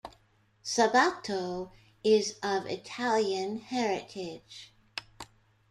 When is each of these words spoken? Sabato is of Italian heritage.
Sabato 0.63 1.69
is 2.03 2.39
of 2.41 2.65
Italian 2.65 3.59
heritage. 3.59 4.73